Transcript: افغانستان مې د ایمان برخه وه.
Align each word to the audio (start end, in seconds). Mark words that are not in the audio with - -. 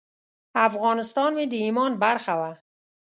افغانستان 0.67 1.31
مې 1.37 1.45
د 1.51 1.53
ایمان 1.65 1.91
برخه 2.03 2.33
وه. 2.39 2.51